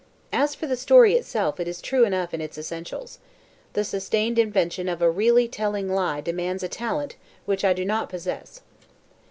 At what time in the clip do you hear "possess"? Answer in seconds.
8.09-8.61